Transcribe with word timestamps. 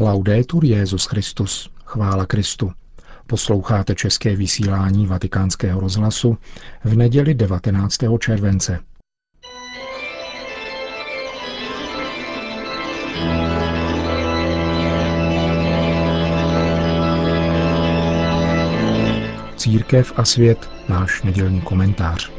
Laudetur 0.00 0.64
Jezus 0.64 1.04
Christus, 1.06 1.70
chvála 1.84 2.26
Kristu. 2.26 2.72
Posloucháte 3.26 3.94
české 3.94 4.36
vysílání 4.36 5.06
Vatikánského 5.06 5.80
rozhlasu 5.80 6.38
v 6.84 6.96
neděli 6.96 7.34
19. 7.34 7.98
července. 8.18 8.80
Církev 19.56 20.12
a 20.16 20.24
svět, 20.24 20.70
náš 20.88 21.22
nedělní 21.22 21.60
komentář. 21.60 22.37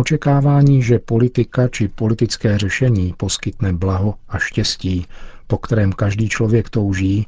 Očekávání, 0.00 0.82
že 0.82 0.98
politika 0.98 1.68
či 1.68 1.88
politické 1.88 2.58
řešení 2.58 3.14
poskytne 3.16 3.72
blaho 3.72 4.14
a 4.28 4.38
štěstí, 4.38 5.06
po 5.46 5.58
kterém 5.58 5.92
každý 5.92 6.28
člověk 6.28 6.70
touží, 6.70 7.26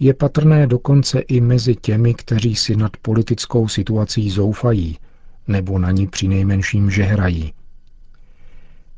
je 0.00 0.14
patrné 0.14 0.66
dokonce 0.66 1.18
i 1.20 1.40
mezi 1.40 1.74
těmi, 1.74 2.14
kteří 2.14 2.56
si 2.56 2.76
nad 2.76 2.96
politickou 2.96 3.68
situací 3.68 4.30
zoufají 4.30 4.98
nebo 5.48 5.78
na 5.78 5.90
ní 5.90 6.06
při 6.06 6.28
nejmenším 6.28 6.90
žehrají. 6.90 7.52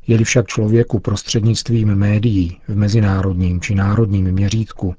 Je-li 0.07 0.23
však 0.23 0.47
člověku 0.47 0.99
prostřednictvím 0.99 1.95
médií 1.95 2.61
v 2.67 2.75
mezinárodním 2.75 3.61
či 3.61 3.75
národním 3.75 4.31
měřítku 4.31 4.95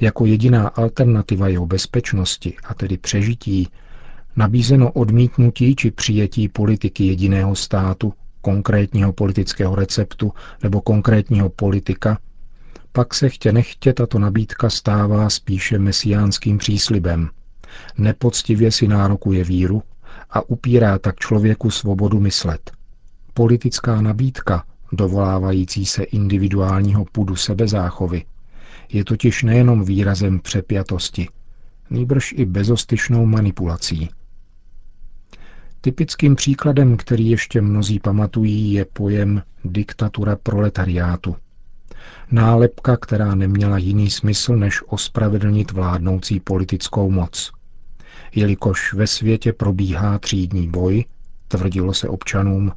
jako 0.00 0.26
jediná 0.26 0.68
alternativa 0.68 1.48
jeho 1.48 1.66
bezpečnosti, 1.66 2.54
a 2.64 2.74
tedy 2.74 2.96
přežití, 2.96 3.68
nabízeno 4.36 4.92
odmítnutí 4.92 5.76
či 5.76 5.90
přijetí 5.90 6.48
politiky 6.48 7.06
jediného 7.06 7.54
státu, 7.54 8.12
konkrétního 8.40 9.12
politického 9.12 9.74
receptu 9.74 10.32
nebo 10.62 10.80
konkrétního 10.80 11.48
politika, 11.48 12.18
pak 12.92 13.14
se 13.14 13.28
chtě 13.28 13.52
nechtě 13.52 13.92
tato 13.92 14.18
nabídka 14.18 14.70
stává 14.70 15.30
spíše 15.30 15.78
mesiánským 15.78 16.58
příslibem. 16.58 17.28
Nepoctivě 17.98 18.72
si 18.72 18.88
nárokuje 18.88 19.44
víru 19.44 19.82
a 20.30 20.48
upírá 20.48 20.98
tak 20.98 21.16
člověku 21.16 21.70
svobodu 21.70 22.20
myslet. 22.20 22.70
Politická 23.34 24.00
nabídka, 24.00 24.64
dovolávající 24.92 25.86
se 25.86 26.02
individuálního 26.02 27.04
pudu 27.04 27.36
sebezáchovy, 27.36 28.24
je 28.92 29.04
totiž 29.04 29.42
nejenom 29.42 29.84
výrazem 29.84 30.40
přepjatosti, 30.40 31.28
nýbrž 31.90 32.34
i 32.36 32.44
bezostyšnou 32.44 33.26
manipulací. 33.26 34.08
Typickým 35.86 36.36
příkladem, 36.36 36.96
který 36.96 37.30
ještě 37.30 37.60
mnozí 37.60 38.00
pamatují, 38.00 38.72
je 38.72 38.84
pojem 38.84 39.42
diktatura 39.64 40.36
proletariátu. 40.36 41.36
Nálepka, 42.30 42.96
která 42.96 43.34
neměla 43.34 43.78
jiný 43.78 44.10
smysl, 44.10 44.56
než 44.56 44.82
ospravedlnit 44.86 45.72
vládnoucí 45.72 46.40
politickou 46.40 47.10
moc. 47.10 47.52
Jelikož 48.34 48.94
ve 48.94 49.06
světě 49.06 49.52
probíhá 49.52 50.18
třídní 50.18 50.68
boj, 50.68 51.04
tvrdilo 51.48 51.94
se 51.94 52.08
občanům, 52.08 52.72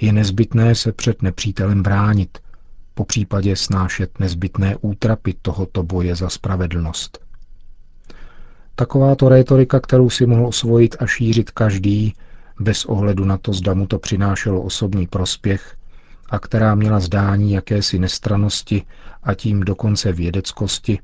je 0.00 0.12
nezbytné 0.12 0.74
se 0.74 0.92
před 0.92 1.22
nepřítelem 1.22 1.82
bránit, 1.82 2.38
po 2.94 3.04
případě 3.04 3.56
snášet 3.56 4.20
nezbytné 4.20 4.76
útrapy 4.80 5.34
tohoto 5.42 5.82
boje 5.82 6.16
za 6.16 6.28
spravedlnost. 6.28 7.18
Takováto 8.74 9.28
rétorika, 9.28 9.80
kterou 9.80 10.10
si 10.10 10.26
mohl 10.26 10.46
osvojit 10.46 10.96
a 11.00 11.06
šířit 11.06 11.50
každý, 11.50 12.14
bez 12.60 12.84
ohledu 12.84 13.24
na 13.24 13.38
to, 13.38 13.52
zda 13.52 13.74
mu 13.74 13.86
to 13.86 13.98
přinášelo 13.98 14.62
osobní 14.62 15.06
prospěch, 15.06 15.76
a 16.30 16.38
která 16.38 16.74
měla 16.74 17.00
zdání 17.00 17.52
jakési 17.52 17.98
nestranosti 17.98 18.82
a 19.22 19.34
tím 19.34 19.60
dokonce 19.60 20.12
vědeckosti, 20.12 20.98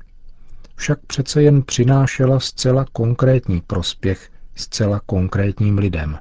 však 0.75 0.99
přece 1.07 1.43
jen 1.43 1.61
přinášela 1.63 2.39
zcela 2.39 2.85
konkrétní 2.93 3.61
prospěch 3.61 4.29
zcela 4.55 5.01
konkrétním 5.05 5.77
lidem. 5.77 6.17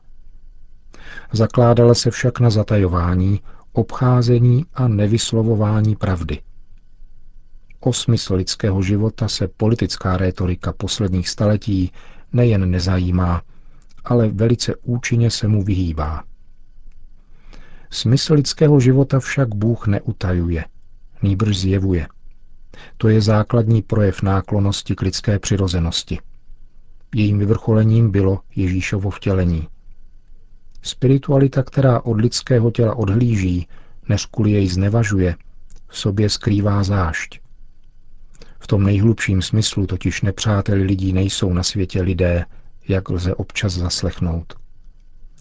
Zakládala 1.33 1.95
se 1.95 2.11
však 2.11 2.41
na 2.41 2.51
zatajování, 2.51 3.41
obcházení 3.73 4.65
a 4.75 4.89
nevyslovování 4.89 5.97
pravdy. 5.97 6.41
O 7.81 7.93
smysl 7.93 8.35
lidského 8.35 8.83
života 8.83 9.29
se 9.29 9.49
politická 9.49 10.17
rétorika 10.17 10.73
posledních 10.73 11.29
staletí 11.29 11.93
nejen 12.33 12.71
nezajímá, 12.71 13.43
ale 14.07 14.29
velice 14.29 14.75
účinně 14.77 15.31
se 15.31 15.49
mu 15.49 15.63
vyhýbá. 15.63 16.25
Smysl 17.91 18.35
lidského 18.35 18.81
života 18.81 19.21
však 19.21 19.55
Bůh 19.55 19.87
neutajuje, 19.87 20.65
nýbrž 21.23 21.59
zjevuje. 21.59 22.09
To 22.97 23.09
je 23.09 23.21
základní 23.21 23.83
projev 23.83 24.23
náklonosti 24.23 24.95
k 24.95 25.03
lidské 25.03 25.39
přirozenosti. 25.39 26.19
Jejím 27.15 27.39
vyvrcholením 27.39 28.11
bylo 28.11 28.41
Ježíšovo 28.57 29.11
vtělení. 29.11 29.69
Spiritualita, 30.83 31.63
která 31.63 32.01
od 32.01 32.21
lidského 32.21 32.71
těla 32.71 32.95
odhlíží, 32.95 33.69
než 34.09 34.27
kvůli 34.27 34.51
jej 34.51 34.69
znevažuje, 34.69 35.37
v 35.89 35.99
sobě 35.99 36.31
skrývá 36.31 36.83
zášť. 36.83 37.41
V 38.59 38.67
tom 38.67 38.85
nejhlubším 38.85 39.43
smyslu 39.43 39.87
totiž 39.87 40.23
nepřáteli 40.23 40.83
lidí 40.83 41.13
nejsou 41.13 41.53
na 41.53 41.63
světě 41.63 42.03
lidé, 42.03 42.45
jak 42.89 43.11
lze 43.11 43.35
občas 43.35 43.73
zaslechnout. 43.73 44.55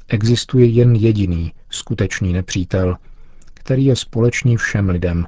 Existuje 0.08 0.66
jen 0.66 0.96
jediný, 0.96 1.54
skutečný 1.70 2.34
nepřítel, 2.34 2.98
který 3.54 3.86
je 3.86 3.96
společný 3.96 4.58
všem 4.58 4.90
lidem 4.90 5.26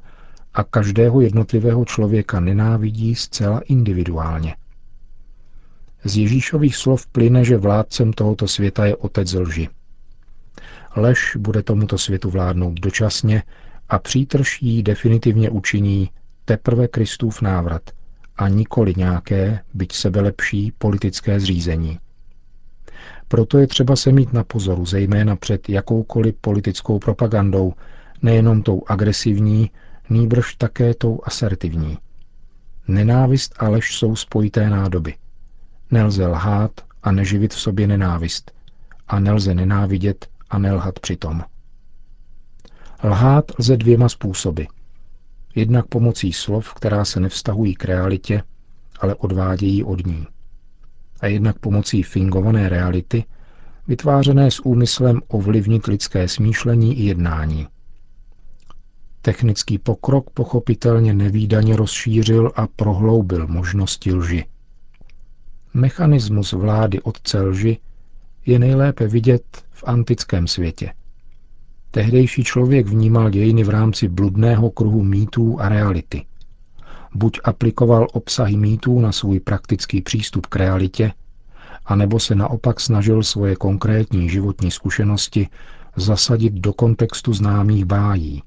a 0.54 0.64
každého 0.64 1.22
jednotlivého 1.22 1.86
člověka 1.86 2.40
nenávidí 2.40 3.16
zcela 3.16 3.60
individuálně. 3.60 4.56
Z 6.04 6.18
Ježíšových 6.18 6.76
slov 6.76 7.08
plyne, 7.08 7.46
že 7.46 7.58
vládcem 7.58 8.14
tohoto 8.14 8.48
světa 8.48 8.86
je 8.86 8.96
otec 8.96 9.34
lži. 9.34 9.70
Lež 10.96 11.36
bude 11.40 11.64
tomuto 11.64 11.98
světu 11.98 12.30
vládnout 12.30 12.80
dočasně 12.80 13.44
a 13.90 14.00
přítrž 14.00 14.62
jí 14.62 14.84
definitivně 14.84 15.50
učiní 15.50 16.10
teprve 16.46 16.88
Kristův 16.88 17.42
návrat 17.42 17.82
a 18.36 18.48
nikoli 18.48 18.94
nějaké, 18.98 19.60
byť 19.74 19.94
sebelepší, 19.94 20.72
politické 20.78 21.40
zřízení. 21.40 22.00
Proto 23.28 23.58
je 23.58 23.68
třeba 23.68 23.96
se 23.96 24.12
mít 24.12 24.34
na 24.34 24.44
pozoru, 24.44 24.86
zejména 24.86 25.36
před 25.36 25.70
jakoukoliv 25.70 26.36
politickou 26.42 27.00
propagandou, 27.00 27.74
nejenom 28.22 28.64
tou 28.64 28.82
agresivní, 28.88 29.72
nýbrž 30.10 30.56
také 30.56 30.94
tou 30.94 31.20
asertivní. 31.24 31.98
Nenávist 32.88 33.56
a 33.60 33.70
lež 33.70 33.96
jsou 33.98 34.16
spojité 34.16 34.70
nádoby. 34.70 35.16
Nelze 35.92 36.28
lhát 36.28 36.72
a 37.04 37.12
neživit 37.12 37.54
v 37.54 37.60
sobě 37.60 37.88
nenávist. 37.88 38.52
A 39.08 39.20
nelze 39.20 39.56
nenávidět 39.56 40.28
a 40.50 40.60
nelhat 40.60 41.00
přitom. 41.00 41.44
Lhát 43.04 43.60
lze 43.60 43.78
dvěma 43.78 44.10
způsoby. 44.10 44.64
Jednak 45.56 45.88
pomocí 45.88 46.34
slov, 46.34 46.74
která 46.74 47.06
se 47.06 47.20
nevztahují 47.20 47.76
k 47.76 47.86
realitě, 47.86 48.44
ale 49.00 49.16
odvádějí 49.16 49.84
od 49.84 50.06
ní 50.06 50.28
a 51.22 51.28
jednak 51.28 51.60
pomocí 51.60 52.04
fingované 52.04 52.70
reality, 52.70 53.24
vytvářené 53.88 54.52
s 54.52 54.66
úmyslem 54.66 55.22
ovlivnit 55.28 55.86
lidské 55.86 56.28
smýšlení 56.28 57.00
i 57.00 57.04
jednání. 57.04 57.68
Technický 59.22 59.78
pokrok 59.78 60.30
pochopitelně 60.30 61.14
nevýdaně 61.14 61.76
rozšířil 61.76 62.52
a 62.56 62.68
prohloubil 62.68 63.48
možnosti 63.48 64.14
lži. 64.14 64.46
Mechanismus 65.74 66.52
vlády 66.52 67.02
otce 67.02 67.42
lži 67.42 67.78
je 68.46 68.60
nejlépe 68.60 69.08
vidět 69.08 69.44
v 69.72 69.84
antickém 69.88 70.48
světě. 70.48 70.94
Tehdejší 71.92 72.44
člověk 72.44 72.88
vnímal 72.88 73.30
dějiny 73.30 73.64
v 73.64 73.70
rámci 73.70 74.08
bludného 74.08 74.70
kruhu 74.70 75.04
mýtů 75.04 75.62
a 75.62 75.70
reality– 75.70 76.26
buď 77.14 77.40
aplikoval 77.44 78.08
obsahy 78.14 78.58
mýtů 78.58 79.00
na 79.00 79.12
svůj 79.12 79.40
praktický 79.40 80.02
přístup 80.02 80.46
k 80.46 80.56
realitě, 80.56 81.14
anebo 81.86 82.20
se 82.20 82.36
naopak 82.36 82.80
snažil 82.80 83.24
svoje 83.24 83.56
konkrétní 83.56 84.30
životní 84.30 84.72
zkušenosti 84.72 85.48
zasadit 85.96 86.54
do 86.54 86.74
kontextu 86.74 87.34
známých 87.34 87.86
bájí. 87.86 88.44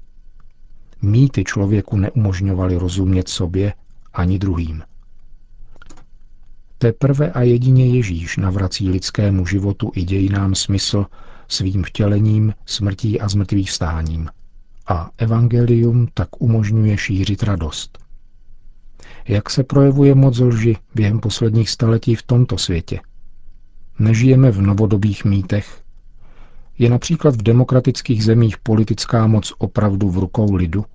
Mýty 1.01 1.43
člověku 1.43 1.97
neumožňovaly 1.97 2.77
rozumět 2.77 3.29
sobě 3.29 3.73
ani 4.13 4.39
druhým. 4.39 4.83
Teprve 6.77 7.31
a 7.31 7.41
jedině 7.41 7.95
Ježíš 7.95 8.37
navrací 8.37 8.89
lidskému 8.89 9.45
životu 9.45 9.91
i 9.95 10.03
dějinám 10.03 10.55
smysl 10.55 11.05
svým 11.47 11.83
vtělením, 11.83 12.53
smrtí 12.65 13.21
a 13.21 13.29
zmrtvých 13.29 13.69
vstáním. 13.69 14.29
A 14.87 15.09
evangelium 15.17 16.07
tak 16.13 16.41
umožňuje 16.41 16.97
šířit 16.97 17.43
radost. 17.43 18.00
Jak 19.27 19.49
se 19.49 19.63
projevuje 19.63 20.15
moc 20.15 20.39
lži 20.39 20.77
během 20.95 21.19
posledních 21.19 21.69
staletí 21.69 22.15
v 22.15 22.23
tomto 22.23 22.57
světě? 22.57 22.99
Nežijeme 23.99 24.51
v 24.51 24.61
novodobých 24.61 25.25
mýtech. 25.25 25.81
Je 26.77 26.89
například 26.89 27.35
v 27.35 27.43
demokratických 27.43 28.23
zemích 28.23 28.57
politická 28.57 29.27
moc 29.27 29.53
opravdu 29.57 30.09
v 30.09 30.17
rukou 30.17 30.53
lidu? 30.55 30.85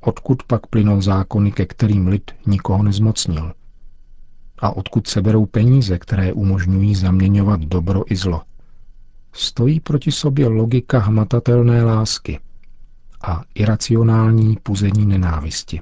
Odkud 0.00 0.42
pak 0.42 0.66
plynou 0.66 1.00
zákony, 1.00 1.52
ke 1.52 1.66
kterým 1.66 2.06
lid 2.06 2.30
nikoho 2.46 2.82
nezmocnil? 2.82 3.52
A 4.58 4.70
odkud 4.76 5.06
se 5.06 5.22
berou 5.22 5.46
peníze, 5.46 5.98
které 5.98 6.32
umožňují 6.32 6.94
zaměňovat 6.94 7.60
dobro 7.60 8.12
i 8.12 8.16
zlo? 8.16 8.42
Stojí 9.32 9.80
proti 9.80 10.12
sobě 10.12 10.48
logika 10.48 10.98
hmatatelné 10.98 11.84
lásky 11.84 12.38
a 13.22 13.42
iracionální 13.54 14.58
puzení 14.62 15.06
nenávisti. 15.06 15.80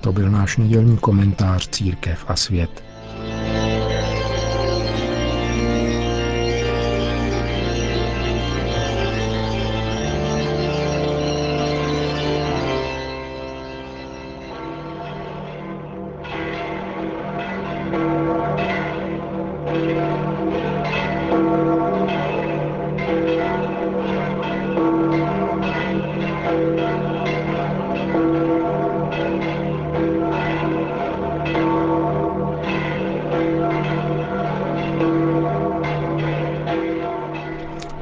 To 0.00 0.12
byl 0.12 0.30
náš 0.30 0.56
nedělní 0.56 0.98
komentář 0.98 1.68
Církev 1.68 2.24
a 2.28 2.36
svět. 2.36 2.93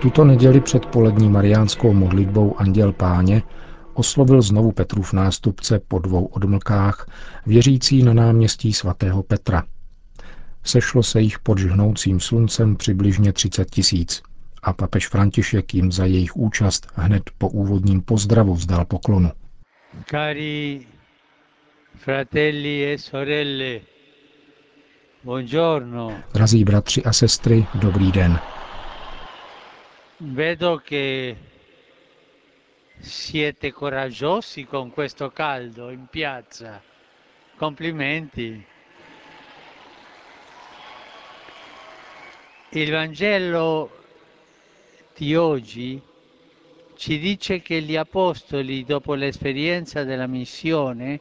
Tuto 0.02 0.24
neděli 0.24 0.60
před 0.60 0.86
polední 0.86 1.28
mariánskou 1.28 1.92
modlitbou 1.92 2.60
Anděl 2.60 2.92
Páně 2.92 3.42
oslovil 3.94 4.42
znovu 4.42 4.72
Petrův 4.72 5.12
nástupce 5.12 5.80
po 5.88 5.98
dvou 5.98 6.24
odmlkách, 6.24 7.06
věřící 7.46 8.02
na 8.02 8.14
náměstí 8.14 8.72
svatého 8.72 9.22
Petra. 9.22 9.64
Sešlo 10.64 11.02
se 11.02 11.20
jich 11.20 11.38
pod 11.38 11.58
žhnoucím 11.58 12.20
sluncem 12.20 12.76
přibližně 12.76 13.32
30 13.32 13.70
tisíc 13.70 14.22
a 14.62 14.72
papež 14.72 15.08
František 15.08 15.74
jim 15.74 15.92
za 15.92 16.04
jejich 16.04 16.36
účast 16.36 16.86
hned 16.94 17.22
po 17.38 17.48
úvodním 17.48 18.02
pozdravu 18.02 18.54
vzdal 18.54 18.84
poklonu. 18.84 19.30
Cari 20.10 20.86
fratelli 21.96 22.92
e 22.92 22.98
sorelle, 22.98 23.80
buongiorno. 25.24 26.12
Drazí 26.34 26.64
bratři 26.64 27.02
a 27.04 27.12
sestry, 27.12 27.66
dobrý 27.74 28.12
den. 28.12 28.38
Vedo 30.24 30.76
che 30.76 31.36
siete 33.00 33.72
coraggiosi 33.72 34.64
con 34.66 34.92
questo 34.92 35.32
caldo 35.32 35.90
in 35.90 36.06
piazza. 36.06 36.80
Complimenti. 37.56 38.64
Il 42.68 42.90
Vangelo 42.92 43.90
di 45.16 45.34
oggi 45.34 46.00
ci 46.94 47.18
dice 47.18 47.60
che 47.60 47.82
gli 47.82 47.96
apostoli, 47.96 48.84
dopo 48.84 49.14
l'esperienza 49.14 50.04
della 50.04 50.28
missione, 50.28 51.20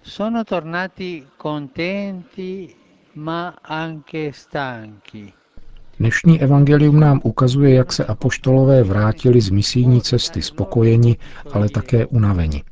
sono 0.00 0.42
tornati 0.42 1.24
contenti 1.36 2.76
ma 3.12 3.56
anche 3.62 4.32
stanchi. 4.32 5.32
Dnešní 5.98 6.42
evangelium 6.42 7.00
nám 7.00 7.20
ukazuje, 7.24 7.74
jak 7.74 7.92
se 7.92 8.04
apoštolové 8.04 8.82
vrátili 8.82 9.40
z 9.40 9.50
misijní 9.50 10.00
cesty 10.00 10.42
spokojeni, 10.42 11.16
ale 11.52 11.68
také 11.68 12.06
unaveni. 12.06 12.62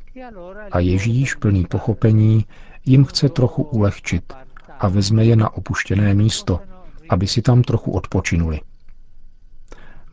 A 0.73 0.79
Ježíš, 0.79 1.35
plný 1.35 1.65
pochopení, 1.65 2.45
jim 2.85 3.05
chce 3.05 3.29
trochu 3.29 3.63
ulehčit 3.63 4.33
a 4.79 4.89
vezme 4.89 5.25
je 5.25 5.37
na 5.37 5.55
opuštěné 5.55 6.15
místo, 6.15 6.61
aby 7.09 7.27
si 7.27 7.43
tam 7.43 7.63
trochu 7.63 7.93
odpočinuli. 7.93 8.61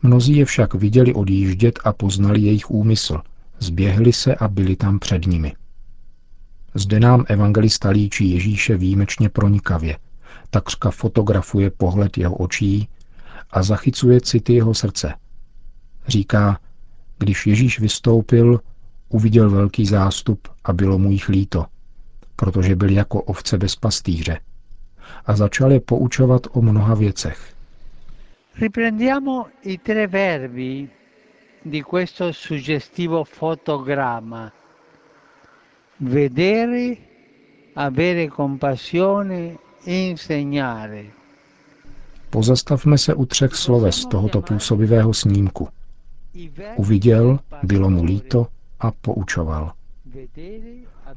Mnozí 0.02 0.36
je 0.36 0.44
však 0.44 0.74
viděli 0.74 1.14
odjíždět 1.14 1.78
a 1.84 1.92
poznali 1.92 2.40
jejich 2.40 2.70
úmysl, 2.70 3.20
zběhli 3.58 4.12
se 4.12 4.34
a 4.34 4.48
byli 4.48 4.76
tam 4.76 4.98
před 4.98 5.26
nimi. 5.26 5.52
Zde 6.74 7.00
nám 7.00 7.24
evangelista 7.28 7.88
líčí 7.88 8.30
Ježíše 8.30 8.76
výjimečně 8.76 9.28
pronikavě, 9.28 9.98
takřka 10.50 10.90
fotografuje 10.90 11.70
pohled 11.70 12.18
jeho 12.18 12.34
očí 12.34 12.88
a 13.54 13.62
zachycuje 13.62 14.20
city 14.20 14.52
jeho 14.54 14.74
srdce. 14.74 15.14
Říká, 16.06 16.58
když 17.18 17.46
Ježíš 17.46 17.80
vystoupil, 17.80 18.60
uviděl 19.08 19.50
velký 19.50 19.86
zástup 19.86 20.48
a 20.64 20.72
bylo 20.72 20.98
mu 20.98 21.10
jich 21.10 21.28
líto, 21.28 21.66
protože 22.36 22.76
byl 22.76 22.90
jako 22.90 23.22
ovce 23.22 23.58
bez 23.58 23.76
pastýře. 23.76 24.40
A 25.26 25.36
začal 25.36 25.72
je 25.72 25.80
poučovat 25.80 26.46
o 26.52 26.62
mnoha 26.62 26.94
věcech. 26.94 27.54
Riprendiamo 28.58 29.46
i 29.62 29.78
tre 29.78 30.06
verbi 30.06 30.88
di 31.64 31.82
questo 31.82 32.32
suggestivo 32.32 33.24
fotogramma. 33.24 34.52
Vedere, 35.98 36.96
avere 37.74 38.28
compassione, 38.28 39.58
insegnare. 39.84 41.23
Pozastavme 42.34 42.98
se 42.98 43.14
u 43.14 43.26
třech 43.26 43.54
sloves 43.54 44.06
tohoto 44.06 44.40
působivého 44.42 45.14
snímku. 45.14 45.68
Uviděl, 46.76 47.38
bylo 47.62 47.90
mu 47.90 48.04
líto 48.04 48.46
a 48.80 48.90
poučoval. 48.90 49.72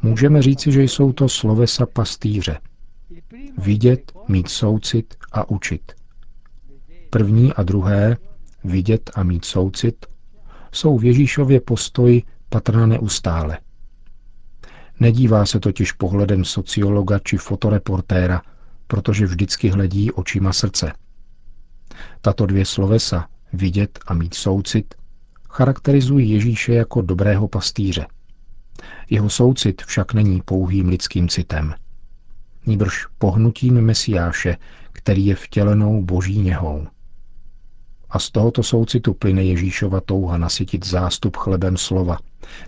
Můžeme 0.02 0.42
říci, 0.42 0.72
že 0.72 0.84
jsou 0.84 1.14
to 1.14 1.30
slovesa 1.30 1.86
pastýře. 1.86 2.60
Vidět, 3.58 4.12
mít 4.28 4.50
soucit 4.50 5.16
a 5.31 5.50
učit. 5.50 5.92
První 7.10 7.54
a 7.54 7.64
druhé, 7.64 8.18
vidět 8.64 9.12
a 9.16 9.24
mít 9.24 9.46
soucit, 9.46 10.06
jsou 10.72 10.98
v 10.98 11.06
Ježíšově 11.06 11.62
postoji 11.62 12.24
patrna 12.50 12.86
neustále. 12.86 13.59
Nedívá 15.00 15.45
se 15.45 15.59
totiž 15.59 15.92
pohledem 15.92 16.45
sociologa 16.45 17.19
či 17.19 17.38
fotoreportéra, 17.38 18.42
protože 18.88 19.26
vždycky 19.26 19.69
hledí 19.69 20.12
očima 20.12 20.54
srdce. 20.54 20.94
Tato 22.21 22.45
dvě 22.45 22.66
slovesa, 22.66 23.27
vidět 23.54 23.99
a 24.07 24.13
mít 24.13 24.33
soucit, 24.33 24.95
charakterizují 25.49 26.30
Ježíše 26.30 26.73
jako 26.73 27.01
dobrého 27.01 27.47
pastýře. 27.47 28.07
Jeho 29.09 29.30
soucit 29.30 29.81
však 29.81 30.13
není 30.13 30.42
pouhým 30.45 30.87
lidským 30.87 31.30
citem. 31.30 31.73
Níbrž 32.66 33.06
pohnutím 33.18 33.81
Mesiáše, 33.81 34.57
který 34.92 35.25
je 35.25 35.35
vtělenou 35.35 36.04
boží 36.04 36.42
něhou. 36.42 36.87
A 38.09 38.19
z 38.19 38.30
tohoto 38.31 38.63
soucitu 38.63 39.13
plyne 39.13 39.44
Ježíšova 39.44 40.01
touha 40.01 40.37
nasytit 40.37 40.85
zástup 40.85 41.35
chlebem 41.35 41.77
slova, 41.77 42.19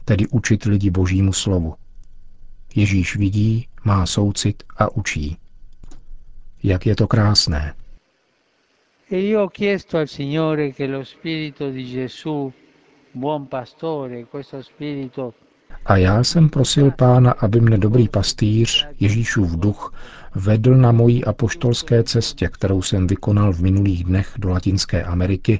tedy 0.06 0.28
učit 0.28 0.64
lidi 0.64 0.90
božímu 0.90 1.34
slovu. 1.34 1.76
Ježíš 2.76 3.16
vidí, 3.16 3.68
má 3.84 4.06
soucit 4.06 4.64
a 4.78 4.92
učí. 4.92 5.38
Jak 6.64 6.86
je 6.86 6.96
to 6.96 7.08
krásné. 7.08 7.74
E 9.12 9.20
io 9.20 9.42
ho 9.42 9.48
chiesto 9.48 9.98
al 9.98 10.08
Signore 10.08 10.72
che 10.72 10.86
lo 10.88 11.04
spirito 11.04 11.70
di 11.70 11.86
Gesù, 11.86 12.52
buon 13.12 13.48
pastore, 13.48 14.26
questo 14.30 14.62
spirito 14.62 15.34
a 15.86 15.98
já 15.98 16.24
jsem 16.24 16.50
prosil 16.50 16.92
pána, 16.92 17.32
aby 17.32 17.62
mne 17.62 17.78
dobrý 17.78 18.10
pastýř, 18.10 18.88
Ježíšův 19.00 19.52
duch, 19.56 19.94
vedl 20.36 20.76
na 20.76 20.92
mojí 20.92 21.26
apoštolské 21.26 22.04
cestě, 22.04 22.50
kterou 22.52 22.82
jsem 22.82 23.08
vykonal 23.08 23.54
v 23.54 23.62
minulých 23.62 24.04
dnech 24.04 24.34
do 24.38 24.50
Latinské 24.50 25.04
Ameriky 25.04 25.60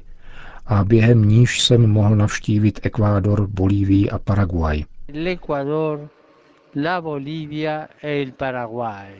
a 0.66 0.84
během 0.84 1.24
níž 1.24 1.60
jsem 1.60 1.90
mohl 1.90 2.16
navštívit 2.16 2.80
Ekvádor, 2.82 3.46
Bolívii 3.46 4.10
a 4.10 4.18
Paraguay. 4.18 4.84
L'Ecuador, 5.12 6.08
la 6.76 7.00
Bolivia 7.00 7.88
e 8.02 8.22
il 8.22 8.32
Paraguay. 8.32 9.14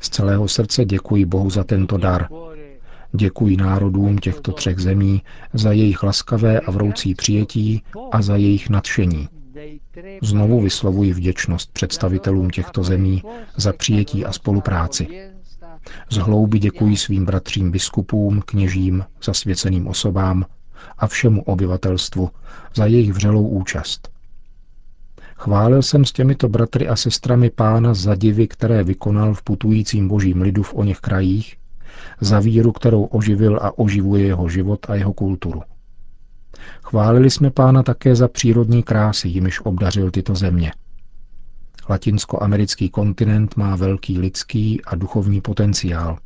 Z 0.00 0.08
celého 0.08 0.48
srdce 0.48 0.84
děkuji 0.84 1.24
Bohu 1.24 1.50
za 1.50 1.64
tento 1.64 1.96
dar. 1.98 2.28
Děkuji 3.12 3.56
národům 3.56 4.18
těchto 4.18 4.52
třech 4.52 4.78
zemí 4.78 5.22
za 5.52 5.72
jejich 5.72 6.02
laskavé 6.02 6.60
a 6.60 6.70
vroucí 6.70 7.14
přijetí 7.14 7.82
a 8.12 8.22
za 8.22 8.36
jejich 8.36 8.70
nadšení. 8.70 9.28
Znovu 10.22 10.60
vyslovuji 10.60 11.12
vděčnost 11.12 11.72
představitelům 11.72 12.50
těchto 12.50 12.82
zemí 12.82 13.22
za 13.56 13.72
přijetí 13.72 14.24
a 14.24 14.32
spolupráci. 14.32 15.30
Z 16.10 16.16
hlouby 16.16 16.58
děkuji 16.58 16.96
svým 16.96 17.24
bratřím 17.24 17.70
biskupům, 17.70 18.42
kněžím, 18.46 19.04
zasvěceným 19.22 19.86
osobám 19.86 20.44
a 20.98 21.06
všemu 21.06 21.42
obyvatelstvu 21.42 22.30
za 22.74 22.86
jejich 22.86 23.12
vřelou 23.12 23.48
účast. 23.48 24.19
Chválil 25.40 25.82
jsem 25.82 26.04
s 26.04 26.12
těmito 26.12 26.48
bratry 26.48 26.88
a 26.88 26.96
sestrami 26.96 27.50
pána 27.50 27.94
za 27.94 28.14
divy, 28.14 28.48
které 28.48 28.84
vykonal 28.84 29.34
v 29.34 29.42
putujícím 29.42 30.08
božím 30.08 30.42
lidu 30.42 30.62
v 30.62 30.74
oněch 30.74 30.98
krajích, 30.98 31.56
za 32.20 32.40
víru, 32.40 32.72
kterou 32.72 33.04
oživil 33.04 33.58
a 33.62 33.78
oživuje 33.78 34.24
jeho 34.24 34.48
život 34.48 34.90
a 34.90 34.94
jeho 34.94 35.12
kulturu. 35.12 35.62
Chválili 36.82 37.30
jsme 37.30 37.50
pána 37.50 37.82
také 37.82 38.14
za 38.14 38.28
přírodní 38.28 38.82
krásy, 38.82 39.28
jimiž 39.28 39.60
obdařil 39.60 40.10
tyto 40.10 40.34
země. 40.34 40.72
Latinskoamerický 41.88 42.90
kontinent 42.90 43.56
má 43.56 43.76
velký 43.76 44.18
lidský 44.18 44.84
a 44.84 44.94
duchovní 44.94 45.40
potenciál. 45.40 46.18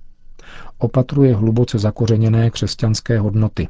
Opatruje 0.79 1.35
hluboce 1.35 1.79
zakořeněné 1.79 2.51
křesťanské 2.51 3.19
hodnoty, 3.19 3.69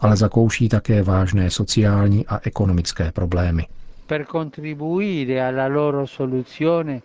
ale 0.00 0.16
zakouší 0.16 0.68
také 0.68 1.02
vážné 1.02 1.50
sociální 1.50 2.26
a 2.26 2.40
ekonomické 2.42 3.12
problémy. 3.12 3.66
Per 4.06 4.26
contribuire 4.26 5.40
alla 5.40 5.68
loro 5.68 6.06
soluzione, 6.06 7.02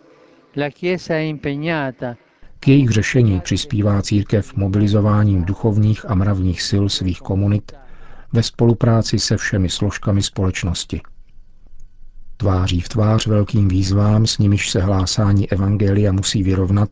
la 0.52 0.68
Chiesa 0.68 1.14
è 1.14 1.18
impegnata 1.18 2.16
k 2.62 2.68
jejich 2.68 2.90
řešení 2.90 3.40
přispívá 3.40 4.02
církev 4.02 4.54
mobilizováním 4.54 5.44
duchovních 5.44 6.10
a 6.10 6.14
mravních 6.14 6.62
sil 6.68 6.84
svých 6.88 7.18
komunit 7.18 7.72
ve 8.32 8.42
spolupráci 8.42 9.18
se 9.18 9.36
všemi 9.36 9.68
složkami 9.68 10.22
společnosti. 10.22 11.00
Tváří 12.36 12.80
v 12.80 12.88
tvář 12.88 13.26
velkým 13.26 13.68
výzvám, 13.68 14.26
s 14.26 14.38
nimiž 14.38 14.70
se 14.70 14.80
hlásání 14.80 15.52
Evangelia 15.52 16.12
musí 16.12 16.42
vyrovnat, 16.42 16.88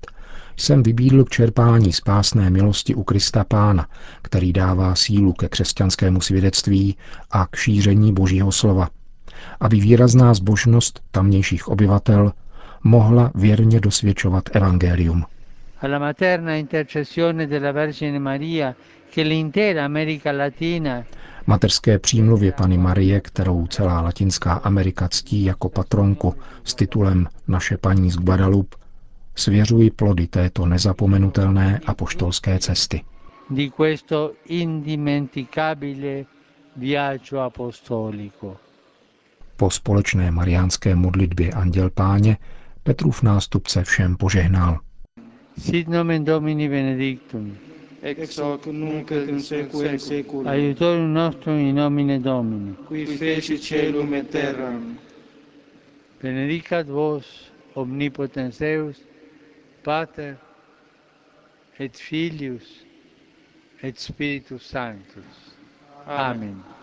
jsem 0.57 0.83
vybídl 0.83 1.25
k 1.25 1.31
čerpání 1.31 1.93
spásné 1.93 2.50
milosti 2.50 2.95
u 2.95 3.02
Krista 3.02 3.45
Pána, 3.45 3.88
který 4.23 4.52
dává 4.52 4.95
sílu 4.95 5.33
ke 5.33 5.49
křesťanskému 5.49 6.21
svědectví 6.21 6.97
a 7.31 7.47
k 7.47 7.57
šíření 7.57 8.12
Božího 8.12 8.52
slova, 8.52 8.88
aby 9.61 9.80
výrazná 9.80 10.35
zbožnost 10.35 11.00
tamnějších 11.11 11.68
obyvatel 11.68 12.32
mohla 12.85 13.30
věrně 13.35 13.80
dosvědčovat 13.80 14.56
Evangelium 14.56 15.25
alla 15.80 15.99
materna 15.99 16.54
intercessione 16.56 17.47
della 17.47 17.73
Vergine 17.73 18.18
Maria 18.18 18.75
che 19.11 19.23
l'intera 19.23 19.85
America 19.85 20.30
Latina 20.32 21.04
Materské 21.47 21.99
přímluvě 21.99 22.52
Pany 22.52 22.78
Marie, 22.78 23.20
kterou 23.20 23.66
celá 23.66 24.00
Latinská 24.00 24.52
Amerika 24.52 25.09
ctí 25.09 25.44
jako 25.44 25.68
patronku 25.68 26.35
s 26.64 26.75
titulem 26.75 27.26
Naše 27.49 27.76
paní 27.76 28.11
z 28.11 28.16
Guadalupe, 28.16 28.76
svěřuji 29.35 29.90
plody 29.90 30.26
této 30.26 30.66
nezapomenutelné 30.66 31.80
apoštolské 31.87 32.59
cesty. 32.59 33.02
Di 33.50 33.70
questo 33.70 34.32
indimenticabile 34.49 36.25
viaggio 36.76 37.38
apostolico. 37.40 38.56
Po 39.61 39.71
společné 39.71 40.31
mariánské 40.31 40.95
modlitbě 40.95 41.50
Anděl 41.50 41.90
Páně 41.90 42.37
Petrův 42.83 43.23
nástupce 43.23 43.85
všem 43.85 44.17
požehnal. 44.17 44.81
Sit 45.59 45.88
nomen 45.88 46.25
Domini 46.25 46.69
benedictum. 46.69 47.57
ex 48.02 48.38
hoc 48.38 48.67
nunc 48.67 49.11
et 49.11 49.29
in 49.29 49.40
saecula 49.40 49.99
saecula. 49.99 50.50
Aiutorium 50.50 51.14
nostrum 51.14 51.59
in 51.59 51.76
nomine 51.76 52.19
Domini. 52.19 52.75
Qui 52.88 53.07
feci 53.07 53.59
celum 53.59 54.14
et 54.14 54.31
terram. 54.31 54.99
Benedicat 56.23 56.87
vos 56.87 57.52
omnipotens 57.75 58.59
Deus, 58.59 58.97
Pater 59.83 60.37
et 61.79 61.97
Filius 61.97 62.87
et 63.83 63.99
Spiritus 63.99 64.71
Sanctus. 64.71 65.55
Amen. 66.07 66.57
A 66.76 66.80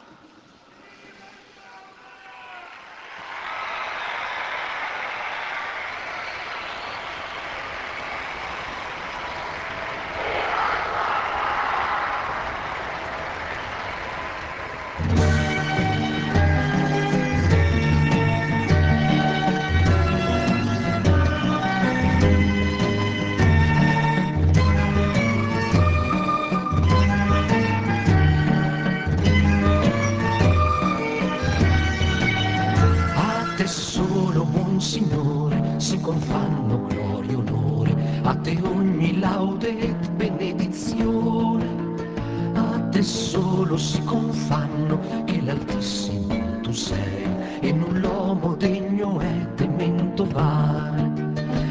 Te 42.98 43.04
solo 43.04 43.78
si 43.78 44.02
confanno 44.06 44.98
che 45.26 45.40
l'Altissimo 45.44 46.62
tu 46.62 46.72
sei, 46.72 47.28
e 47.60 47.72
non 47.72 48.00
l'uomo 48.00 48.56
degno 48.56 49.20
è 49.20 49.54
temento 49.54 50.26
vai. 50.26 51.14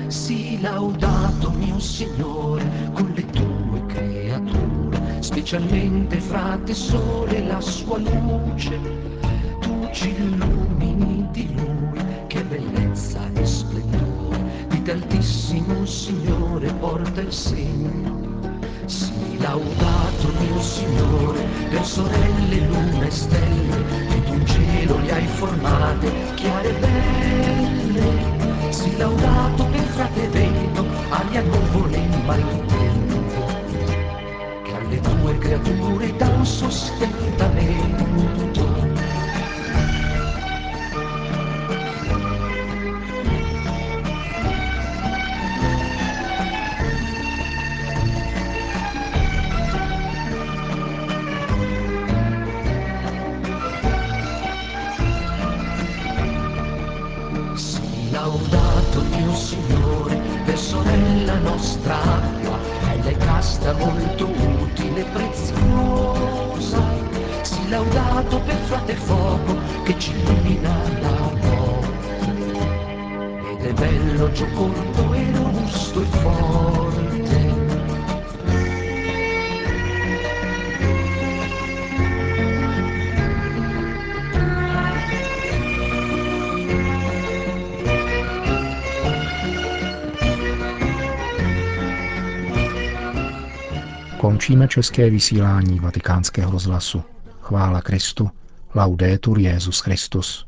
Sii 0.06 0.60
laudato 0.60 1.50
mio 1.50 1.80
Signore 1.80 2.62
con 2.92 3.12
le 3.16 3.26
tue 3.26 3.86
creature, 3.86 5.20
specialmente 5.20 6.20
fra 6.20 6.60
te 6.64 6.74
sole 6.74 7.38
e 7.38 7.44
la 7.44 7.60
sua 7.60 7.98
luce. 7.98 8.78
Tu 9.62 9.88
ci 9.90 10.14
illumini 10.16 11.26
di 11.32 11.52
Lui, 11.56 12.04
che 12.28 12.44
bellezza 12.44 13.18
e 13.34 13.44
splendore, 13.44 14.38
di 14.68 14.80
te 14.80 14.92
altissimo 14.92 15.84
Signore 15.86 16.72
porta 16.74 17.20
il 17.20 17.32
segno. 17.32 18.14
Sii 18.84 19.38
laudato 19.38 19.95
mio 20.38 20.60
Signore, 20.60 21.40
per 21.70 21.84
sorelle, 21.84 22.60
luna 22.66 23.06
e 23.06 23.10
stelle, 23.10 23.84
che 24.08 24.22
tu 24.24 24.44
cielo 24.44 24.98
li 24.98 25.10
hai 25.10 25.26
formate, 25.26 26.12
chiare 26.34 26.68
e 26.68 26.74
belle. 26.74 28.70
Sii 28.70 28.96
laudato 28.96 29.64
per 29.66 29.84
frate 29.94 30.28
vento, 30.28 30.84
aria 31.10 31.42
nuvole 31.42 31.96
in 31.96 32.22
maltempo, 32.24 33.46
che 34.62 34.74
alle 34.74 35.00
tue 35.00 35.38
creature 35.38 36.16
dà 36.16 36.28
un 36.28 36.46
sostentamento. 36.46 38.65
Che 69.86 69.98
ci 70.00 70.10
illumina 70.10 70.74
la 71.00 71.30
notte. 71.42 72.26
Ed 73.52 73.64
è 73.66 73.72
bello, 73.72 74.32
giocondo 74.32 75.14
e 75.14 75.32
robusto 75.32 76.02
e 76.02 76.04
forte. 76.04 77.54
Končíme 94.16 94.68
české 94.68 95.10
vysílání 95.10 95.80
vatikánského 95.80 96.50
rozhlasu. 96.50 97.02
Chvála 97.40 97.80
Kristu. 97.80 98.30
Laudetur 98.76 99.38
Jezus 99.38 99.80
Christus. 99.80 100.45